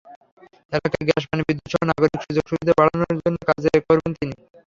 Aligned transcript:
এলাকায় 0.71 1.05
গ্যাস, 1.07 1.23
পানি, 1.29 1.41
বিদ্যুৎসহ 1.47 1.81
নাগরিক 1.89 2.21
সুযোগ 2.25 2.45
সুবিধা 2.49 2.73
বাড়ানোর 2.79 3.15
জন্য 3.21 3.37
কাজ 3.49 3.63
করবেন 3.87 4.11
তিনি। 4.19 4.33